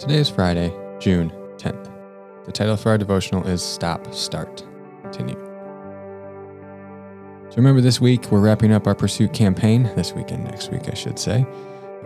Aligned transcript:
Today 0.00 0.16
is 0.16 0.30
Friday, 0.30 0.72
June 0.98 1.30
10th. 1.58 1.92
The 2.46 2.52
title 2.52 2.78
for 2.78 2.88
our 2.88 2.96
devotional 2.96 3.46
is 3.46 3.62
Stop, 3.62 4.14
Start, 4.14 4.64
Continue. 5.02 5.34
So 7.50 7.56
remember, 7.56 7.82
this 7.82 8.00
week 8.00 8.32
we're 8.32 8.40
wrapping 8.40 8.72
up 8.72 8.86
our 8.86 8.94
Pursuit 8.94 9.34
campaign, 9.34 9.82
this 9.96 10.14
weekend, 10.14 10.44
next 10.44 10.70
week, 10.70 10.88
I 10.88 10.94
should 10.94 11.18
say, 11.18 11.44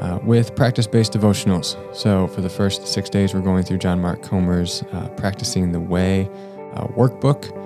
uh, 0.01 0.19
with 0.25 0.57
practice 0.57 0.89
based 0.89 1.13
devotionals. 1.13 1.77
So 1.95 2.27
for 2.27 2.41
the 2.41 2.51
first 2.51 2.85
six 2.89 3.09
days, 3.09 3.33
we're 3.33 3.43
going 3.43 3.63
through 3.63 3.79
John 3.79 4.01
Mark 4.01 4.23
Comer's 4.23 4.83
uh, 4.91 5.07
Practicing 5.11 5.71
the 5.71 5.79
Way 5.79 6.29
uh, 6.73 6.89
workbook, 6.89 7.57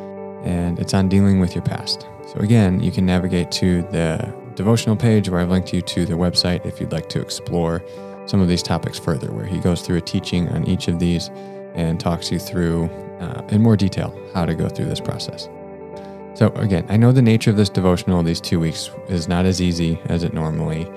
and 0.45 0.79
it's 0.79 0.92
on 0.92 1.08
dealing 1.08 1.40
with 1.40 1.54
your 1.54 1.64
past. 1.64 2.06
So 2.26 2.40
again, 2.40 2.80
you 2.82 2.92
can 2.92 3.06
navigate 3.06 3.51
to 3.52 3.80
the 3.84 4.30
devotional 4.56 4.95
page 4.95 5.30
where 5.30 5.40
I've 5.40 5.48
linked 5.48 5.73
you 5.73 5.80
to 5.80 6.04
the 6.04 6.16
website 6.16 6.66
if 6.66 6.82
you'd 6.82 6.92
like 6.92 7.09
to 7.09 7.20
explore 7.23 7.82
some 8.28 8.41
of 8.41 8.48
these 8.48 8.62
topics 8.62 8.98
further, 8.98 9.32
where 9.32 9.46
he 9.46 9.59
goes 9.59 9.82
through 9.82 9.96
a 9.96 10.00
teaching 10.00 10.48
on 10.50 10.66
each 10.68 10.88
of 10.88 10.98
these 10.98 11.30
and 11.74 11.98
talks 11.98 12.30
you 12.30 12.38
through 12.38 12.84
uh, 13.20 13.42
in 13.48 13.62
more 13.62 13.77
detail 13.77 14.16
how 14.34 14.45
to 14.45 14.54
go 14.54 14.68
through 14.68 14.87
this 14.87 15.01
process. 15.01 15.48
So, 16.34 16.48
again, 16.54 16.87
I 16.88 16.96
know 16.96 17.10
the 17.10 17.23
nature 17.23 17.51
of 17.51 17.56
this 17.56 17.68
devotional 17.68 18.23
these 18.23 18.41
two 18.41 18.60
weeks 18.60 18.91
is 19.09 19.27
not 19.27 19.45
as 19.45 19.60
easy 19.60 19.98
as 20.04 20.23
it 20.23 20.32
normally 20.32 20.88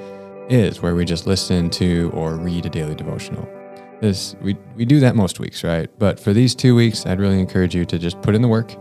is, 0.49 0.81
where 0.81 0.93
we 0.93 1.05
just 1.05 1.25
listen 1.25 1.69
to 1.71 2.11
or 2.13 2.35
read 2.35 2.65
a 2.65 2.69
daily 2.69 2.93
devotional. 2.93 3.47
This 4.01 4.35
we, 4.41 4.57
we 4.75 4.85
do 4.85 4.99
that 4.99 5.15
most 5.15 5.39
weeks, 5.39 5.63
right? 5.63 5.89
But 5.97 6.19
for 6.19 6.33
these 6.33 6.53
two 6.53 6.75
weeks, 6.75 7.05
I'd 7.05 7.19
really 7.19 7.39
encourage 7.39 7.73
you 7.73 7.85
to 7.85 7.97
just 7.97 8.21
put 8.21 8.35
in 8.35 8.41
the 8.41 8.47
work 8.47 8.75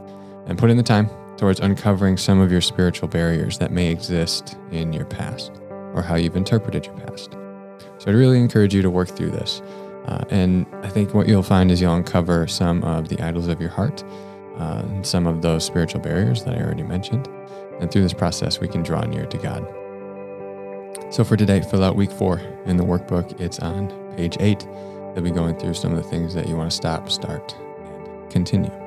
and 0.46 0.58
put 0.58 0.70
in 0.70 0.76
the 0.76 0.82
time 0.82 1.08
towards 1.36 1.60
uncovering 1.60 2.16
some 2.18 2.40
of 2.40 2.52
your 2.52 2.60
spiritual 2.60 3.08
barriers 3.08 3.56
that 3.58 3.70
may 3.70 3.90
exist 3.90 4.58
in 4.70 4.92
your 4.92 5.06
past 5.06 5.52
or 5.94 6.02
how 6.02 6.16
you've 6.16 6.36
interpreted 6.36 6.84
your 6.84 6.96
past. 6.98 7.39
So 8.00 8.10
I'd 8.10 8.14
really 8.14 8.38
encourage 8.38 8.74
you 8.74 8.80
to 8.80 8.88
work 8.88 9.08
through 9.08 9.30
this. 9.30 9.60
Uh, 10.06 10.24
and 10.30 10.64
I 10.82 10.88
think 10.88 11.12
what 11.12 11.28
you'll 11.28 11.42
find 11.42 11.70
is 11.70 11.82
you'll 11.82 11.94
uncover 11.94 12.46
some 12.46 12.82
of 12.82 13.10
the 13.10 13.20
idols 13.20 13.46
of 13.46 13.60
your 13.60 13.68
heart, 13.68 14.02
uh, 14.56 14.80
and 14.84 15.06
some 15.06 15.26
of 15.26 15.42
those 15.42 15.66
spiritual 15.66 16.00
barriers 16.00 16.42
that 16.44 16.56
I 16.56 16.62
already 16.62 16.82
mentioned. 16.82 17.28
And 17.78 17.92
through 17.92 18.02
this 18.02 18.14
process, 18.14 18.58
we 18.58 18.68
can 18.68 18.82
draw 18.82 19.02
near 19.02 19.26
to 19.26 19.36
God. 19.36 19.66
So 21.12 21.24
for 21.24 21.36
today, 21.36 21.60
fill 21.60 21.84
out 21.84 21.94
week 21.94 22.10
four 22.10 22.38
in 22.64 22.78
the 22.78 22.84
workbook. 22.84 23.38
It's 23.38 23.58
on 23.58 23.90
page 24.16 24.38
eight. 24.40 24.66
They'll 25.14 25.22
be 25.22 25.30
going 25.30 25.58
through 25.58 25.74
some 25.74 25.92
of 25.92 26.02
the 26.02 26.08
things 26.08 26.32
that 26.32 26.48
you 26.48 26.56
want 26.56 26.70
to 26.70 26.76
stop, 26.76 27.10
start, 27.10 27.54
and 27.84 28.30
continue. 28.30 28.79